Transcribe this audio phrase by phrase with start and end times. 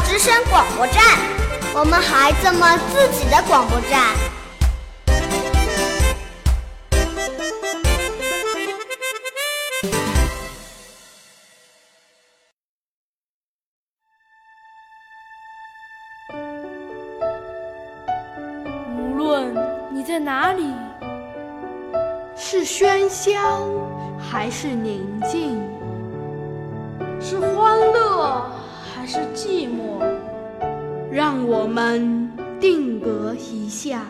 [0.00, 1.02] 之声广播站，
[1.74, 4.14] 我们孩子们自己的广播站。
[18.96, 19.54] 无论
[19.92, 20.72] 你在哪里？
[22.36, 23.64] 是喧嚣
[24.18, 25.73] 还是宁静？
[29.14, 30.04] 是寂寞？
[31.08, 34.04] 让我们定格一下。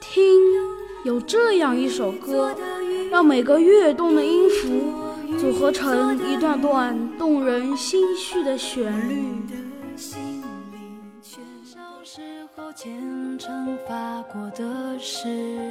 [0.00, 0.24] 听，
[1.04, 2.56] 有这样一首歌，
[3.10, 4.94] 让每个跃动的音符。
[5.38, 9.22] 组合成一段段动人心绪的旋律。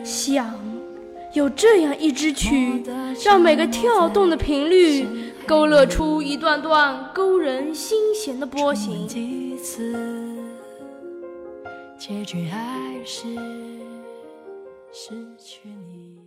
[0.05, 0.55] 想，
[1.33, 2.83] 有这样一支曲，
[3.23, 9.07] 让每个跳动的频率勾勒出一段段勾人心弦的波形。
[11.99, 12.57] 结局还
[13.05, 13.27] 是
[14.91, 16.17] 失去你。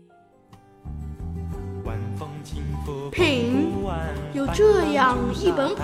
[3.10, 3.72] 品
[4.32, 5.82] 有这样一本谱，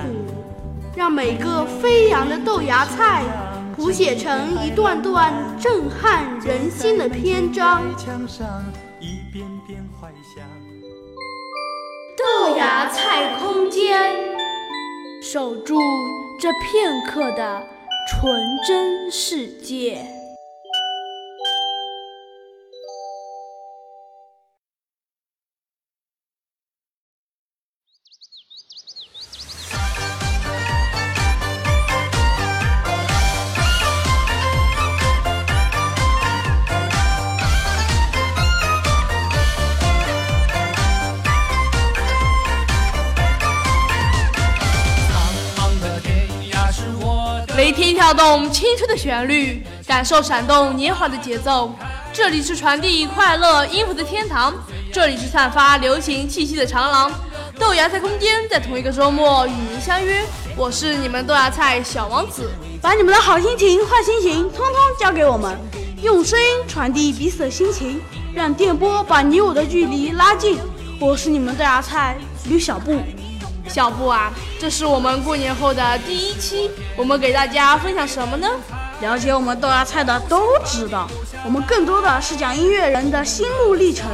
[0.94, 3.24] 让每个飞扬的豆芽菜
[3.74, 7.82] 谱写成一段段震撼人心的篇章。
[12.16, 14.14] 豆芽菜空间，
[15.20, 15.78] 守住
[16.40, 17.62] 这片刻的
[18.08, 20.17] 纯真世界。
[48.18, 51.72] 动青春的旋律，感受闪动年华的节奏。
[52.12, 54.52] 这里是传递快乐音符的天堂，
[54.92, 57.12] 这里是散发流行气息的长廊。
[57.60, 60.24] 豆芽菜空间在同一个周末与您相约，
[60.56, 62.50] 我是你们豆芽菜小王子。
[62.82, 65.56] 把你们的好心情、坏心情，通通交给我们，
[66.02, 68.02] 用声音传递彼此的心情，
[68.34, 70.58] 让电波把你我的距离拉近。
[70.98, 72.18] 我是你们豆芽菜
[72.48, 73.00] 吕小布。
[73.68, 78.48] 小布啊，这是我们过年后的第一期，我们给大家分享什么呢？
[79.00, 81.06] 了解我们豆芽菜的都知道，
[81.44, 84.08] 我们更多的是讲音乐人的心路历程。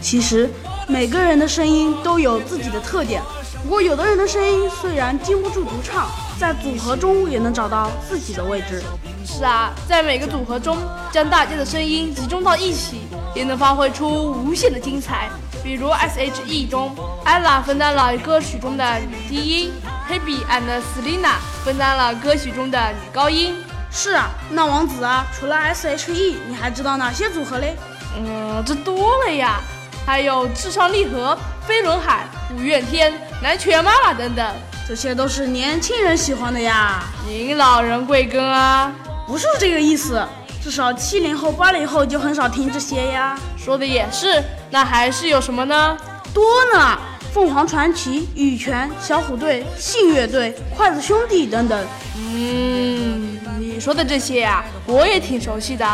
[0.00, 0.48] 其实
[0.86, 3.22] 每个人的声音都有自己的特点，
[3.64, 8.82] 不过有的人的声音虽然经不住独唱，在组合中也能找到自己的位置。
[9.24, 10.76] 是啊，在每个组合中，
[11.10, 13.02] 将大家的声音集中到一起，
[13.34, 15.30] 也能发挥出无限的精彩。
[15.62, 19.72] 比如 S.H.E 中，ella 分担了歌曲中的女低音
[20.10, 21.34] ，Hebe and Selina
[21.64, 23.56] 分担了歌曲中的女高音。
[23.90, 27.76] 是啊，那王子啊，除了 S.H.E，你还知道哪些组合嘞？
[28.16, 29.60] 嗯，这多了呀，
[30.04, 33.12] 还有至上励合、飞轮海、五月天、
[33.42, 34.46] 南拳妈妈等等，
[34.88, 37.04] 这些都是年轻人喜欢的呀。
[37.26, 38.92] 您老人贵庚啊？
[39.26, 40.26] 不是这个意思。
[40.62, 43.36] 至少七零后、八零后就很少听这些呀。
[43.56, 45.96] 说的也是，那还是有什么呢？
[46.32, 46.96] 多呢，
[47.32, 51.86] 凤凰传奇、羽泉、小虎队、信乐队、筷子兄弟等等。
[52.16, 55.84] 嗯，你说的这些呀，我也挺熟悉的，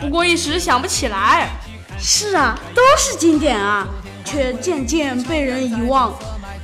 [0.00, 1.48] 不过一时想不起来。
[1.98, 3.86] 是啊，都是经典啊，
[4.24, 6.12] 却渐渐被人遗忘。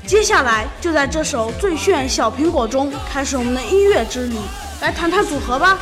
[0.04, 4.36] 接下来就在这首最炫小苹果中开始我们的音乐之旅，
[4.82, 5.78] 来谈谈组合吧。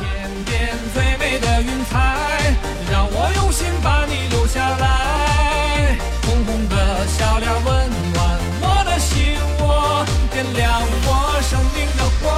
[0.93, 2.53] 最美的云彩，
[2.91, 5.97] 让我用心把你留下来。
[6.21, 12.29] 红红的笑脸温暖我的心窝，点亮我生命的火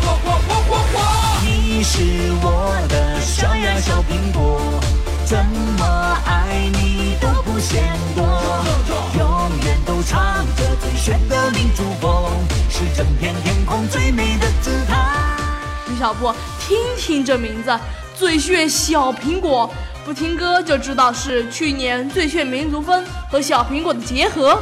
[0.00, 0.96] 火火火火火。
[1.44, 2.00] 你是
[2.40, 4.80] 我的小呀小苹果，
[5.26, 5.44] 怎
[5.76, 7.84] 么爱你都不嫌
[8.16, 8.24] 多。
[9.18, 12.32] 永远都唱着最炫的民族风，
[12.70, 15.07] 是整片天空最美的姿态。
[15.98, 16.32] 李小布。
[16.60, 17.76] 听听这名字，
[18.14, 19.68] 最炫小苹果，
[20.04, 24.56] 不听歌就知道是去年最炫民族风和小苹果的结合。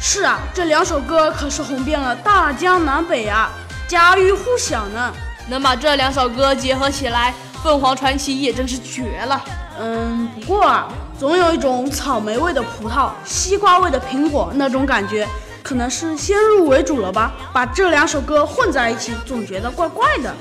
[0.00, 3.50] 是啊，这两首歌可是红遍了大江南北啊，
[3.88, 5.12] 家喻户晓呢。
[5.48, 7.34] 能把这两首歌结合起来，
[7.64, 9.44] 凤凰传奇也真是绝了。
[9.80, 10.86] 嗯，不过啊，
[11.18, 15.26] 总有一种草莓味的葡萄，西瓜味的苹果那种感觉，
[15.62, 20.34] 可能是先入为主了吧，把这两首歌混在一起，总觉得怪怪的。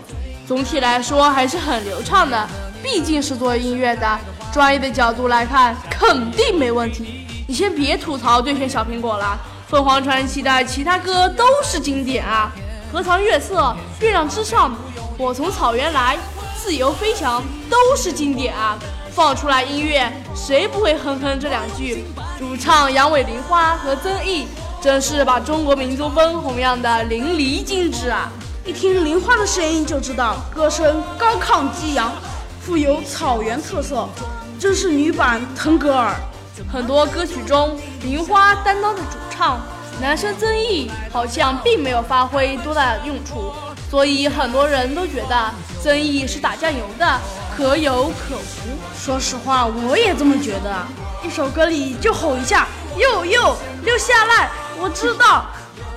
[0.48, 2.48] 总体来说还是很流畅的，
[2.84, 4.20] 毕竟是做音乐的，
[4.54, 7.26] 专业的角度来看肯定没问题。
[7.48, 9.36] 你先别吐槽对选小苹果了，
[9.68, 12.52] 凤凰传奇的其他歌都是经典啊，
[12.94, 13.60] 《荷塘月色》
[14.04, 14.70] 《月亮之上》
[15.18, 16.16] 《我从草原来》
[16.64, 18.78] 《自由飞翔》都是经典啊。
[19.12, 22.04] 放出来音乐，谁不会哼哼这两句？
[22.38, 24.46] 主唱杨伟、玲花和曾毅，
[24.82, 28.30] 真是把中国民族风弘扬的淋漓尽致啊！
[28.66, 32.12] 一听玲花的声音就知道，歌声高亢激扬，
[32.60, 34.10] 富有草原特色，
[34.60, 36.16] 真是女版腾格尔。
[36.74, 39.60] 很多歌曲中，玲花担当的主唱，
[40.02, 43.54] 男生曾毅好像并没有发挥多大的用处，
[43.88, 45.52] 所以很多人都觉得
[45.84, 47.20] 曾毅是打酱油的。
[47.56, 49.00] 可有可无。
[49.00, 50.76] 说实话，我也这么觉得。
[51.24, 54.50] 一首歌里就吼一下“哟哟”，留下来。
[54.78, 55.46] 我知道，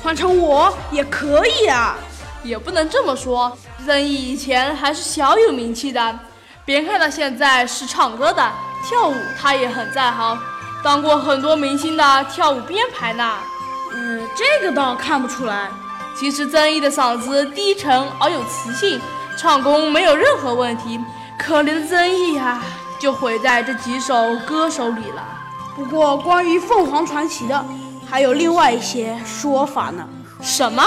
[0.02, 1.96] 换成我也可以啊。
[2.42, 6.18] 也不能这么说，曾毅以前还是小有名气的。
[6.64, 8.52] 别看他现在是唱歌的，
[8.86, 10.38] 跳舞他也很在行，
[10.84, 13.34] 当过很多明星的跳舞编排呢。
[13.94, 15.70] 嗯，这个倒看不出来。
[16.14, 19.00] 其实曾毅的嗓子低沉而有磁性，
[19.36, 21.00] 唱功没有任何问题。
[21.38, 22.62] 可怜的曾毅啊，
[22.98, 25.24] 就毁在这几首歌手里了。
[25.76, 27.64] 不过，关于凤凰传奇的，
[28.10, 30.06] 还有另外一些说法呢。
[30.42, 30.84] 什么？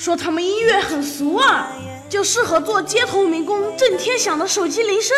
[0.00, 1.68] 说他们音乐很俗啊，
[2.08, 5.14] 就适合做街头民工震天响的手机铃声。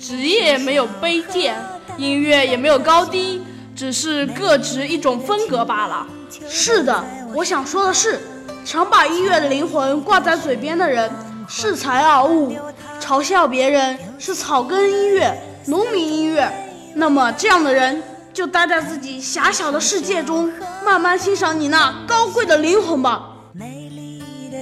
[0.00, 1.56] 职业没有卑贱，
[1.96, 3.42] 音乐也没有高低，
[3.74, 6.06] 只是各执一种风格罢了。
[6.48, 7.04] 是的，
[7.34, 8.20] 我想说的是，
[8.64, 11.10] 常把音乐的灵魂挂在嘴边的人，
[11.48, 12.56] 恃才傲物。
[13.00, 15.36] 嘲笑别人是草根音乐、
[15.66, 16.48] 农民音乐，
[16.94, 18.00] 那么这样的人
[18.32, 20.52] 就待在自己狭小的世界中，
[20.84, 23.32] 慢慢欣赏你那高贵的灵魂吧。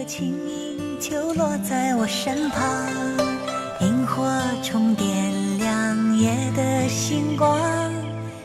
[0.07, 2.63] 轻盈就落在我身旁，
[3.81, 4.31] 萤火
[4.63, 7.59] 虫点亮夜的星光，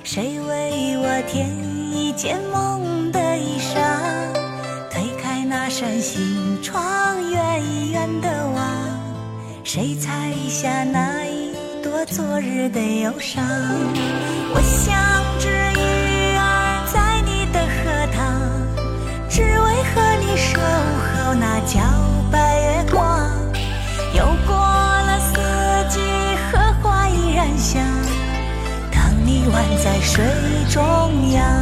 [0.04, 1.50] 谁为我添
[1.92, 3.76] 一件梦的衣裳？
[4.90, 6.82] 推开那扇心窗，
[7.30, 8.66] 远远的望。
[9.64, 11.54] 谁采下那一
[11.84, 13.44] 朵昨日的忧伤？
[14.54, 14.98] 我像
[15.38, 18.40] 只鱼儿在你的荷塘，
[19.30, 21.80] 只为和你守候那皎
[22.32, 23.30] 白月光。
[24.14, 25.36] 又过了四
[25.90, 26.00] 季，
[26.52, 27.82] 荷花依然香，
[28.92, 29.54] 当你宛
[29.84, 30.24] 在水
[30.70, 31.59] 中央。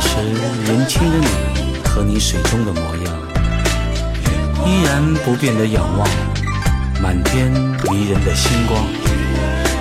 [0.00, 0.16] 时
[0.64, 3.14] 年轻的你和你水中的模样，
[4.66, 6.08] 依然不变的仰望
[7.02, 7.50] 满天
[7.90, 8.84] 迷人的星光。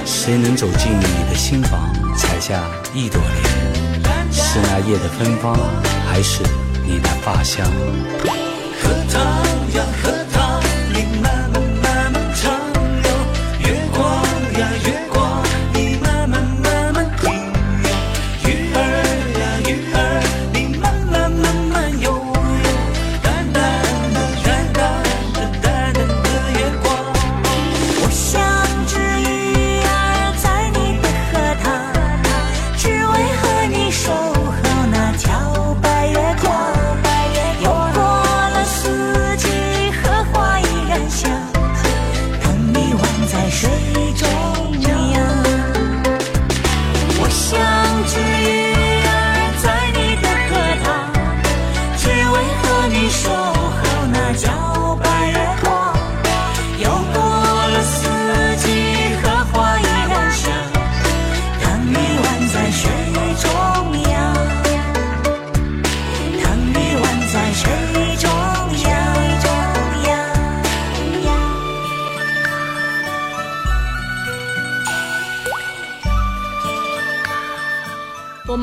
[0.06, 2.62] 谁能走进你的心房，采下
[2.94, 4.32] 一朵莲？
[4.32, 5.58] 是那夜的芬芳，
[6.08, 6.44] 还是
[6.86, 7.66] 你的发香？
[8.82, 9.39] 可 他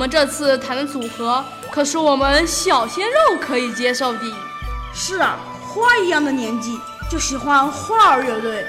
[0.07, 4.21] 们这次谈的组合可是我们小鲜肉可以接受的。
[4.95, 5.37] 是啊，
[5.67, 6.79] 花一样的年纪
[7.11, 8.65] 就喜欢花儿乐队。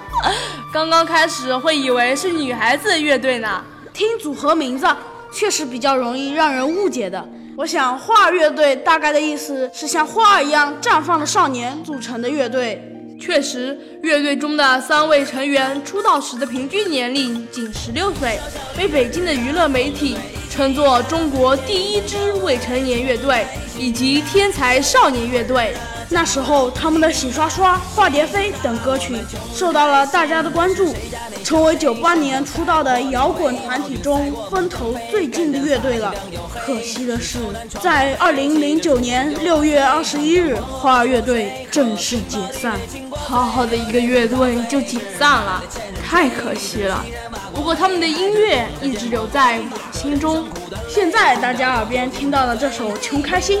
[0.72, 3.62] 刚刚开始会以为是女孩子乐队呢，
[3.92, 4.86] 听组合名字
[5.30, 7.22] 确实比较容易让人误解的。
[7.54, 12.88] 我想花儿乐队大概的意思是像花儿一样绽放的少年组成的乐队。
[13.20, 18.40] 确实，乐队中的三位成员出道时的平均年龄仅十六岁，
[18.74, 20.16] 被北京的娱乐媒体
[20.52, 23.46] 称作中国第一支未成年乐队
[23.78, 25.74] 以及天才少年乐队。
[26.10, 29.16] 那时候，他们的《洗刷刷》《化蝶飞》等歌曲
[29.54, 30.94] 受到了大家的关注，
[31.42, 36.14] 成为九八年出道的摇滚团体中风头最劲的乐队了。
[36.64, 37.38] 可惜的是，
[37.80, 42.78] 在二零零九年六月二十一日，花儿乐队正式解散。
[43.10, 45.62] 好好的一个乐队就解散了，
[46.04, 47.04] 太可惜了。
[47.54, 50.44] 不过他们的音乐一直留在我心中。
[50.88, 53.58] 现在大家耳边听到的这首《穷开心》。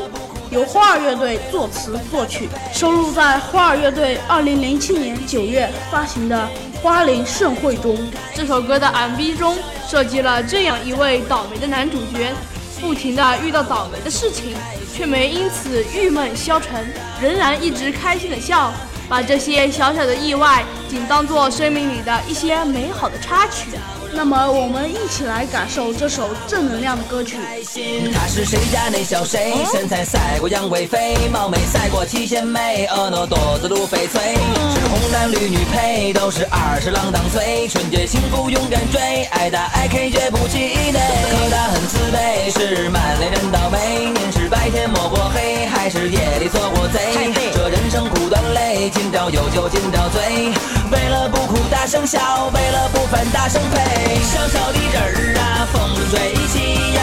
[0.52, 6.46] 由花儿乐队作词作曲，收录在花儿乐队2007年9月发行的
[6.82, 7.96] 《花灵盛会》中。
[8.34, 9.56] 这首歌的 MV 中
[9.88, 12.34] 设计了这样一位倒霉的男主角，
[12.82, 14.54] 不停的遇到倒霉的事情，
[14.94, 16.86] 却没因此郁闷消沉，
[17.18, 18.70] 仍然一直开心的笑，
[19.08, 23.70] 把这些小小的意外仅当做生命里的一些美好的插曲。
[24.14, 27.38] 那么，我们一起来感受这首正能量的歌曲。
[28.14, 29.54] 他是谁家那小谁？
[29.72, 34.20] 身材赛过杨贵妃，貌美赛过七仙妹，婀娜多姿如翡翠。
[34.74, 37.66] 是红男绿女配，都是二十郎当岁。
[37.68, 40.58] 纯洁幸福勇敢追，爱打爱 K 绝不气
[40.92, 41.00] 馁。
[41.30, 44.12] 可他很自卑，是满脸人倒霉。
[44.12, 47.32] 您是白天摸过黑，还是夜里做过贼？
[47.54, 50.22] 这人生苦短累，今朝有酒今朝醉。
[50.90, 52.18] 为了不哭大声笑，
[52.54, 54.16] 为了不烦大声呸。
[54.22, 57.02] 小小的人儿啊，风生水起呀，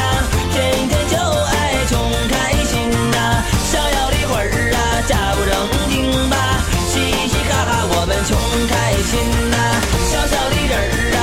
[0.51, 1.93] 天天就爱穷
[2.29, 2.33] 开
[2.65, 3.45] 心呐。
[3.69, 5.53] 逍遥的魂儿啊，假不正
[5.91, 6.35] 经吧，
[6.89, 6.97] 嘻
[7.29, 8.33] 嘻哈哈我们穷
[8.65, 8.73] 开
[9.05, 9.21] 心
[9.51, 9.55] 呐。
[10.09, 11.18] 小小的人儿啊，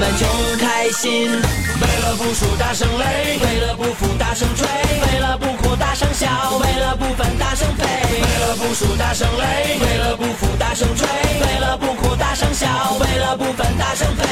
[0.00, 0.26] 们穷
[0.58, 1.30] 开心。
[1.30, 6.26] 为了不输大声擂，为了不服大声吹，为了不哭大声笑，
[6.56, 7.84] 为了不烦大声飞。
[7.84, 14.29] 为了不输大声擂，为了不服大声吹，为了不哭大声笑，为了不烦大声飞。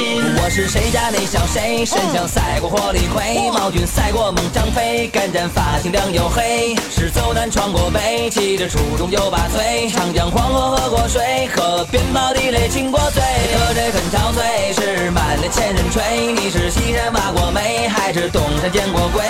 [0.00, 0.22] 心。
[0.42, 16.02] 我是谁家那小谁，身强赛过火李逵，毛俊赛过猛张飞，敢战发青亮又黑，是走南闯过北，骑着初中九八岁，长江黄河喝过水，河边宝地雷亲过嘴，可这很憔悴，是满脸千人吹。
[16.34, 19.22] 你是西山挖过煤，还是东山见过鬼？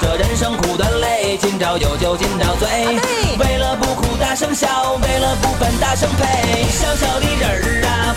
[0.00, 2.68] 这人生苦短累，今朝有酒今朝醉。
[3.38, 4.68] 为了不哭大声笑，
[5.02, 6.66] 为了不烦大声呸。
[6.70, 8.16] 小小的人儿啊，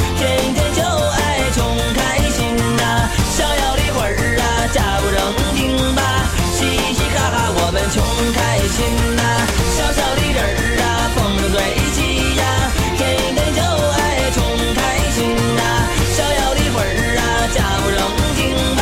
[4.73, 5.19] 假不正
[5.55, 6.01] 经吧，
[6.53, 6.63] 嘻
[6.93, 7.99] 嘻哈哈我们穷
[8.31, 8.39] 开
[8.71, 8.77] 心
[9.15, 9.21] 呐。
[9.75, 11.19] 小小的人儿啊，风
[11.51, 11.55] 吹
[11.91, 11.97] 起
[12.39, 12.43] 呀，
[12.97, 12.99] 天
[13.35, 14.39] 天就爱穷
[14.79, 14.79] 开
[15.11, 15.17] 心
[15.55, 15.61] 呐。
[16.15, 17.99] 逍遥的魂儿啊，假不正
[18.39, 18.39] 经
[18.79, 18.81] 吧，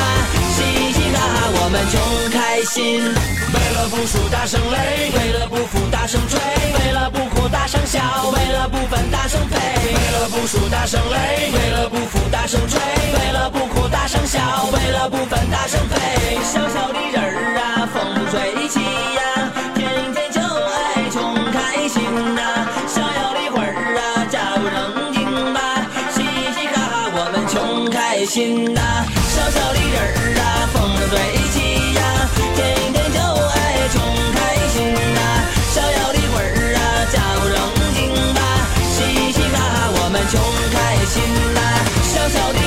[0.53, 0.57] 嘻
[0.93, 1.97] 嘻哈哈我们穷
[2.29, 3.01] 开心。
[3.49, 9.57] 为了不输大声擂，为了不服大声吹，为了不哭大声笑，为了不烦大声呸。
[9.57, 11.97] 为了不输大声擂，为了不
[12.39, 14.39] 大声吹，为了不哭，大声笑，
[14.71, 16.39] 为了不烦，大声呸。
[16.41, 22.01] 小小的人儿啊，风追起呀，天天就爱穷开心
[22.33, 22.41] 呐。
[22.87, 26.23] 逍遥的魂儿啊，假不正经吧，嘻
[26.55, 28.81] 嘻哈哈，我们穷开心呐。
[29.35, 30.79] 小小的人儿啊，风
[31.11, 31.19] 追
[31.51, 31.59] 起
[31.99, 32.01] 呀，
[32.55, 32.57] 天
[32.95, 33.99] 天就爱穷
[34.33, 34.39] 开
[34.71, 35.19] 心呐。
[35.75, 36.81] 逍遥的魂儿啊，
[37.11, 37.59] 假不正
[37.93, 37.99] 经
[38.33, 38.39] 吧，
[38.95, 40.39] 嘻嘻哈哈，我们穷
[40.71, 41.58] 开心。
[42.29, 42.58] 小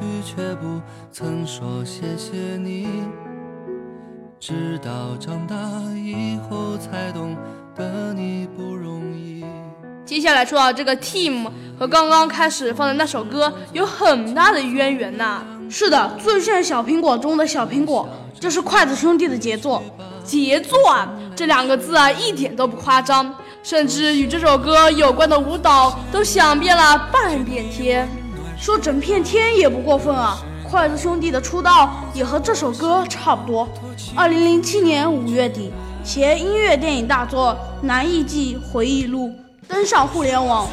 [0.00, 0.80] 去，却不
[1.12, 2.88] 曾说谢谢你。
[4.38, 5.54] 直到长大
[5.94, 7.36] 以后才懂
[7.76, 9.44] 得你不容易。
[10.06, 11.46] 接下来说到这个 team
[11.78, 18.08] 和刚刚开始放的那首歌有很大的渊源呐、是的，《最炫小苹果》中的小苹果，
[18.40, 19.82] 这是筷子兄弟的杰作。
[20.24, 28.08] 杰作啊，这两个字啊一点都不夸张，甚至与这首歌有关的舞蹈都响遍了半边天。
[28.60, 30.38] 说整片天也不过分啊！
[30.62, 33.66] 筷子兄弟的出道也和这首歌差不多。
[34.14, 35.72] 二零零七年五月底，
[36.04, 39.28] 携音乐电影大作《南艺记回忆录》
[39.66, 40.68] 登上互联网，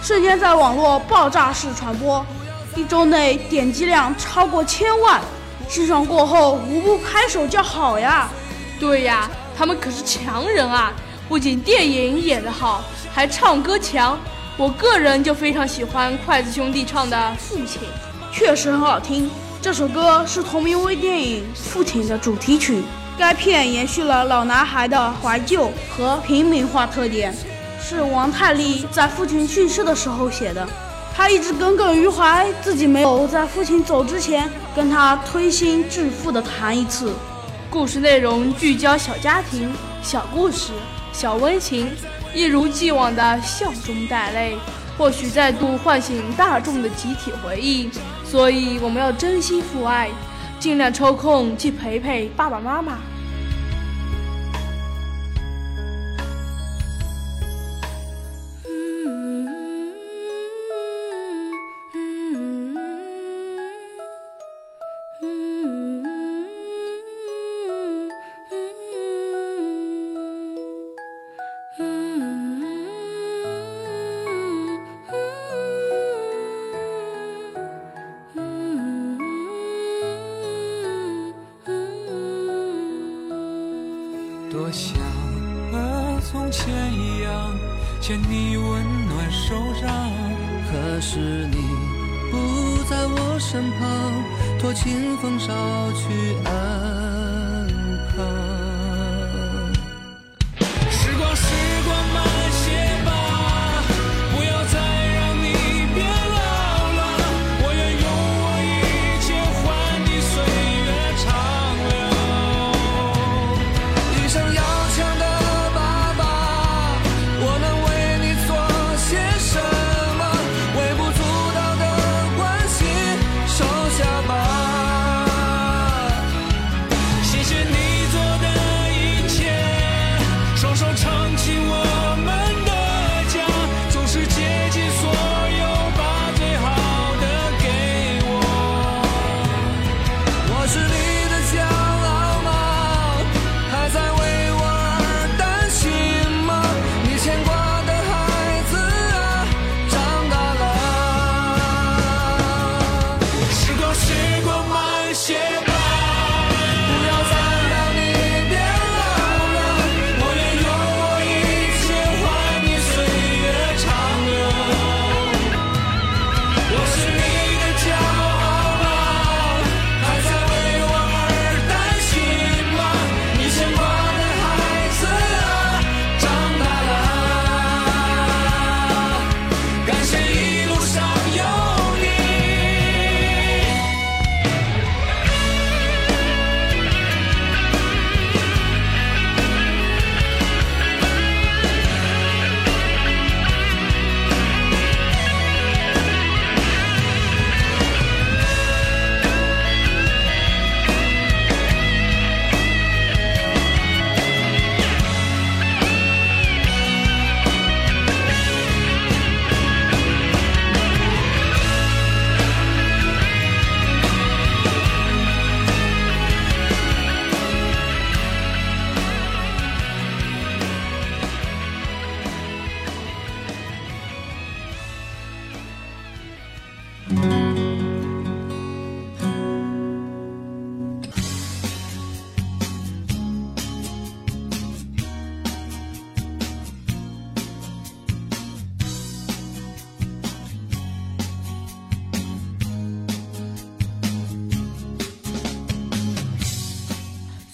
[0.00, 2.24] 瞬间在网络爆炸式传播，
[2.76, 5.20] 一周内点击量超过千万。
[5.68, 8.28] 欣赏过后，无不拍手叫好呀！
[8.78, 9.28] 对呀，
[9.58, 10.92] 他们可是强人啊！
[11.28, 14.16] 不仅电影演得好，还唱歌强。
[14.58, 17.80] 我个人就非常喜欢筷子兄弟唱的《父亲》。
[18.30, 19.30] 确实很好听。
[19.62, 22.82] 这首歌是同名微电影《父亲》的主题曲。
[23.18, 27.34] 该片延续了老男孩的怀旧和平民化特点，
[27.80, 30.66] 是王太利在父亲去世的时候写的。
[31.14, 37.12] 他一直耿耿于怀，自己没有在父亲走之前跟他推心置腹地谈一次。
[37.70, 40.72] 故事内容聚焦小家庭、小故事、
[41.12, 41.90] 小温情，
[42.34, 44.56] 一如既往的笑中带泪，
[44.96, 47.90] 或许再度唤醒大众的集体回忆。
[48.24, 50.08] 所以我们要珍惜父爱，
[50.58, 52.98] 尽量抽空去陪陪爸爸妈妈。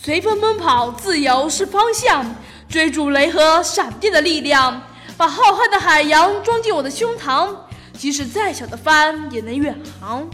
[0.09, 2.25] 随风奔跑，自由是方向，
[2.67, 4.81] 追逐雷和闪电的力量，
[5.19, 7.51] 把浩瀚的海洋装进我的胸膛，
[7.93, 10.27] 即使再小的帆也能远航。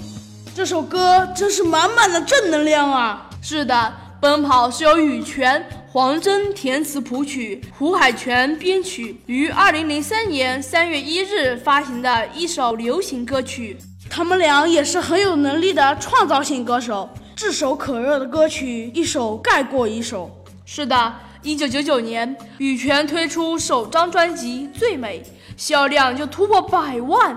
[0.55, 3.29] 这首歌真是满满的正能量啊！
[3.43, 13.77] 是的，奔跑是由羽泉、黄征填词谱曲，胡海泉编曲，于二零零三年三月一日发行的一首流行歌曲。
[14.09, 20.31] 他们俩也是很有能力的创造性歌手，炙手可热的歌曲一首盖过一首。
[20.65, 25.21] 是的，一九九九年，羽泉推出首张专辑《最美》，
[25.57, 27.37] 销量就突破百万。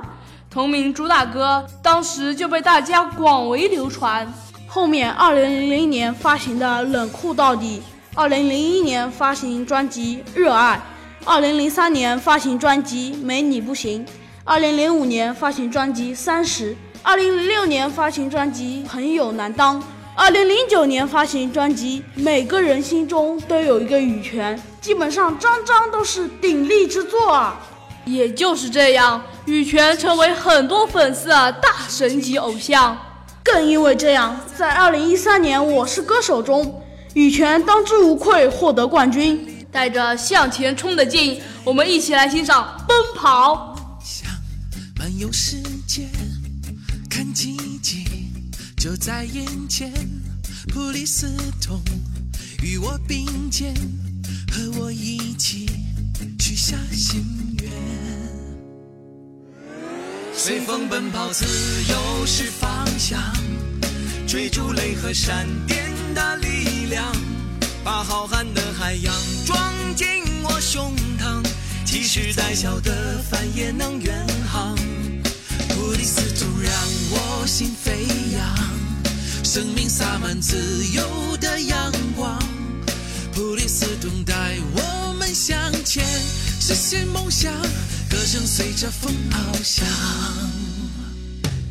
[0.50, 4.32] 同名主打歌当时就被大家广为流传。
[4.68, 7.80] 后面，二零零零年发行的《冷酷到底》，
[8.16, 10.80] 二零零一年发行专辑《热爱》，
[11.28, 14.06] 二零零三年发行专辑《没你不行》，
[14.44, 16.74] 二零零五年发行专辑《三十》，
[17.08, 19.82] 二零零六年发行专辑《朋友难当》，
[20.14, 27.62] 二零零九年发行专辑《每个人心中都有一个羽泉》，基本上张张都是鼎力之作啊。
[28.04, 32.98] 也就是这样，羽泉成为很多粉丝的大神级偶像。
[33.42, 39.66] 更因为这样，在二零一三年《我是歌手》中，羽泉当之无愧获得冠军。
[39.72, 43.78] 带着向前冲的劲，我们一起来欣赏《奔跑》。
[44.04, 44.30] 想
[45.00, 45.67] 漫游世界，
[47.18, 48.06] 看奇迹
[48.76, 49.92] 就在眼前。
[50.68, 51.28] 普利斯
[51.60, 51.82] 通
[52.62, 53.74] 与我并肩，
[54.52, 55.68] 和我一起
[56.40, 57.26] 许下心
[57.64, 57.72] 愿。
[60.32, 61.44] 随风奔跑，自
[61.90, 63.20] 由是方向，
[64.28, 67.04] 追逐雷和闪电的力量，
[67.84, 69.12] 把浩瀚的海洋
[69.44, 69.60] 装
[69.96, 70.06] 进
[70.44, 71.44] 我胸膛，
[71.84, 74.78] 即使再小的帆也能远航。
[75.88, 76.74] 普利斯通让
[77.12, 82.38] 我心飞扬，生命洒满自由的阳光。
[83.34, 86.06] 普利斯通带我们向前，
[86.60, 87.54] 实现梦想。
[88.10, 89.88] 歌声随着风翱翔，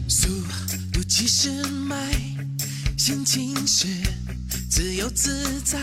[0.08, 0.28] 速
[0.90, 2.10] 度七十迈，
[2.96, 3.86] 心情是
[4.70, 5.78] 自由自在。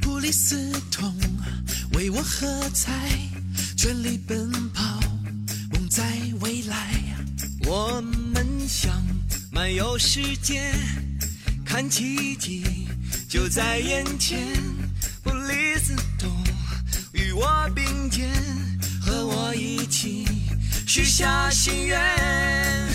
[0.00, 1.14] 普利斯通
[1.92, 3.10] 为我喝彩，
[3.76, 4.98] 全力奔跑，
[5.70, 6.02] 梦在
[6.40, 7.12] 未来。
[7.66, 8.00] 我
[8.34, 8.92] 们想
[9.50, 10.72] 漫游世界，
[11.64, 12.64] 看奇迹
[13.28, 14.38] 就在眼前。
[15.22, 16.30] 普利司通
[17.12, 18.30] 与我并肩。
[19.04, 20.24] 和我一起
[20.86, 21.98] 许下心愿，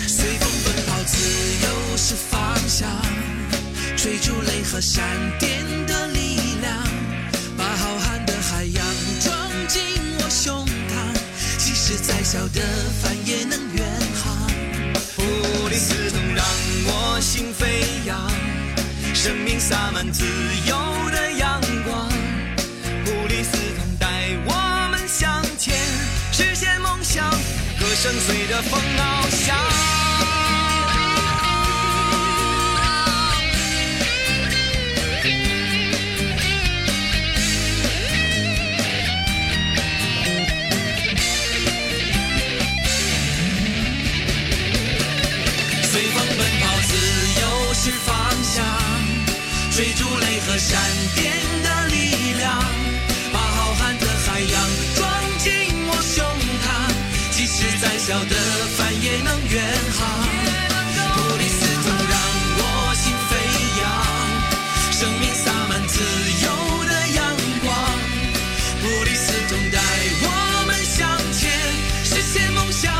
[0.08, 1.18] 随风奔跑，自
[1.62, 2.88] 由是方向，
[3.96, 5.04] 追逐雷和闪
[5.38, 6.88] 电的力量，
[7.56, 8.84] 把浩瀚的海洋
[9.20, 9.80] 装进
[10.18, 11.14] 我胸膛，
[11.58, 12.62] 即使再小的
[13.02, 14.07] 帆也能远。
[15.18, 16.44] 普利司通让
[16.86, 18.30] 我心飞扬，
[19.12, 20.24] 生命洒满自
[20.64, 20.76] 由
[21.10, 22.08] 的阳光。
[23.04, 24.06] 普利司通带
[24.46, 25.74] 我们向前。
[26.30, 27.28] 实现梦想，
[27.80, 30.07] 歌声随着风翱翔。
[50.20, 50.78] 雷和闪
[51.14, 52.62] 电的力量，
[53.32, 54.54] 把浩瀚的海洋
[54.96, 55.50] 装进
[55.88, 56.24] 我胸
[56.64, 56.66] 膛，
[57.30, 58.36] 即使再小的
[58.76, 59.62] 帆也能远
[59.98, 60.00] 航。
[61.14, 62.14] 普利司通让
[62.58, 63.32] 我心飞
[63.80, 63.84] 扬，
[64.92, 66.00] 生命洒满自
[66.44, 66.46] 由
[66.86, 67.18] 的阳
[67.64, 67.66] 光。
[68.80, 69.78] 普利司通带
[70.22, 71.50] 我们向前，
[72.04, 72.92] 实现梦想，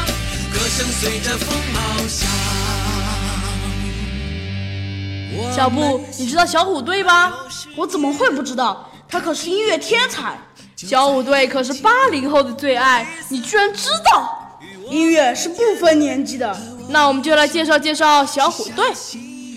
[0.52, 2.37] 歌声随着风翱翔。
[5.54, 7.32] 小布，你知道小虎队吧？
[7.76, 8.88] 我怎么会不知道？
[9.08, 10.38] 他可是音乐天才。
[10.76, 14.60] 小虎队可是八零后的最爱，你居然知道？
[14.88, 16.56] 音乐是不分年纪的。
[16.88, 18.84] 那我们就来介绍介绍小虎队。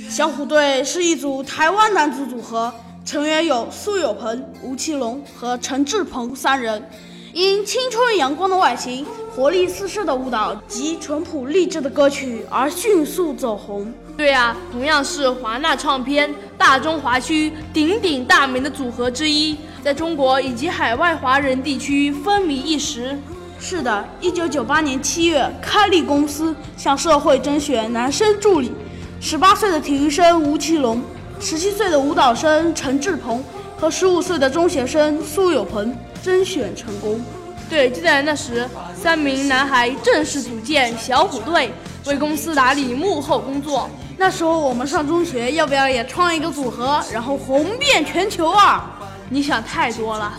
[0.10, 2.74] 小虎队是一组台湾男子组合，
[3.06, 6.90] 成员有苏有朋、吴奇隆和陈志朋三人。
[7.34, 13.92] 因青春阳光的外形、活力四射的舞蹈及淳朴励志的歌曲而迅速走红。
[14.18, 23.18] 对啊，同样是华纳唱片大中华区鼎鼎大名的组合之一，在中国以及海外华人地区风靡一时。
[23.58, 28.74] 是的，一九九八年七月，开立公司向社会甄选男生助理，
[29.22, 31.02] 十八岁的体育生吴奇隆，
[31.40, 33.42] 十七岁的舞蹈生陈志朋
[33.78, 37.22] 和十五岁的中学生苏有朋甄选成功。
[37.72, 41.74] 对，就在那时，三名男孩正式组建小虎队，
[42.06, 43.90] 为公司打理幕后工作。
[44.18, 48.92] 那时候我们上中学，要不要也创一个组合，然后红遍全球啊？
[49.30, 50.34] 你想太多了，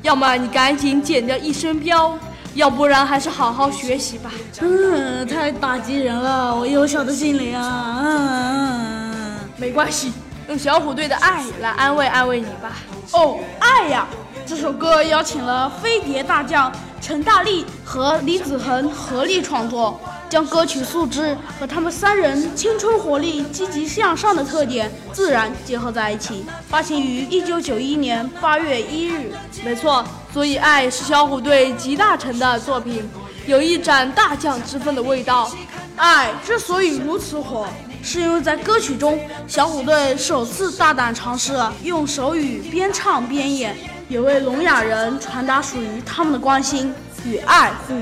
[0.00, 2.14] 要么你赶紧剪掉一身膘，
[2.54, 4.30] 要不然还是好好学习吧。
[4.62, 8.00] 嗯，太打击人了，我幼小的心灵啊！
[8.02, 10.10] 嗯，没关系，
[10.48, 12.72] 用小虎队的爱来安慰安慰你吧。
[13.12, 14.06] 哦，爱呀！
[14.48, 29.30] 这首歌邀请了飞碟大将陈大力和李子恒合力创作，将歌曲素质和他们三人青春活力、积极向上的特点自然结合在一起，发行于一九九一年八月一日。
[29.62, 33.06] 没错，所以《爱》是小虎队集大成的作品，
[33.46, 35.46] 有一展大将之风的味道。
[35.96, 37.66] 《爱》之所以如此火，
[38.02, 43.76] 是因为在歌曲中，小虎队首次大胆尝试了用手语边唱边演。
[44.08, 46.92] 也为聋哑人传达属于他们的关心
[47.26, 47.94] 与爱护，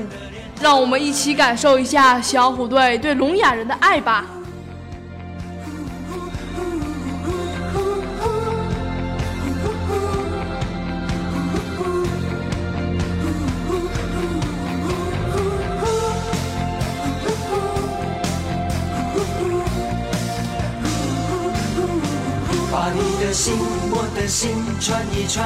[0.61, 4.25] 让我们一起感受一下小虎队对聋哑人的爱吧。
[22.69, 23.55] 把你的心，
[23.89, 25.45] 我的心串一串，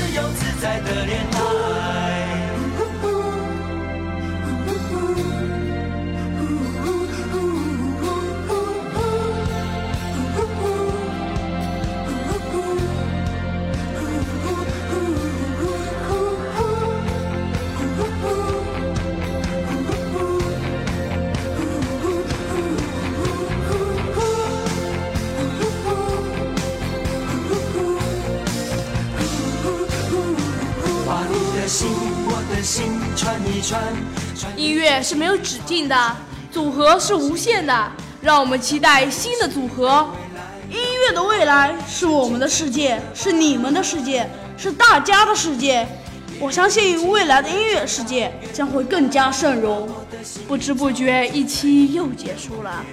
[0.71, 1.30] 爱的脸。
[35.01, 36.17] 是没有止境的，
[36.51, 40.07] 组合是无限的，让我们期待新的组合。
[40.69, 45.87] 音乐的未来是我们的世界，是你们的世界，是大家的世界。
[46.39, 49.87] 我相信未来的音乐世界将会更加盛荣。
[50.47, 52.83] 不知不觉，一期又结束了。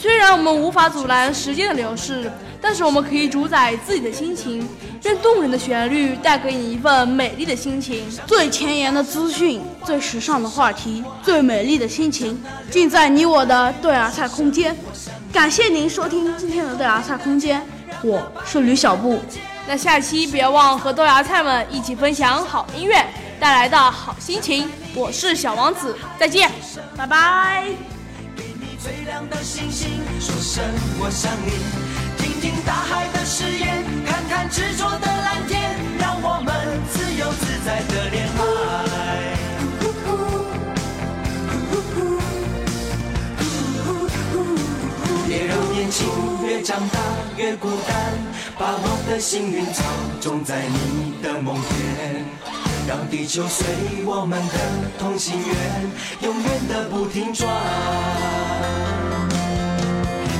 [0.00, 2.30] 虽然我们无法阻拦时间的流逝，
[2.66, 4.66] 但是我们可以主宰自己的心情，
[5.02, 8.10] 让动人的旋律带给你一份美丽的心情。
[8.26, 14.74] 最前沿的资讯，最时尚的话题，最美丽的心情，尽在你我的豆芽菜空间。
[15.30, 17.62] 感谢您收听今天的豆芽菜空间，
[18.02, 19.20] 我是吕小布。
[19.68, 23.04] 那下期别忘和豆芽菜们一起分享好音乐
[23.38, 24.70] 带来的好心情。
[24.94, 26.50] 我是小王子，再见，
[26.96, 27.66] 拜拜。
[28.82, 30.64] 最亮的星星，说声
[30.98, 31.93] 我想你。
[32.44, 36.54] 听大海的誓言，看看执着的蓝天，让我们
[36.92, 38.42] 自由自在的恋爱。
[45.26, 46.06] 别让年轻
[46.46, 47.00] 越长大
[47.38, 48.12] 越孤单，
[48.58, 49.82] 把我的幸运草
[50.20, 52.26] 种在你的梦田。
[52.86, 53.64] 让地球随
[54.04, 54.54] 我们的
[54.98, 57.48] 同心圆，永远的不停转。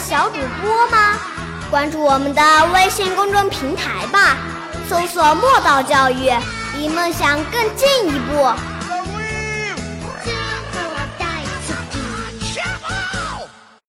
[0.00, 1.18] 小主播吗？
[1.70, 2.42] 关注我们的
[2.74, 4.36] 微信公众平台吧，
[4.88, 6.32] 搜索“墨道教育”，
[6.76, 8.50] 离梦想更进一步。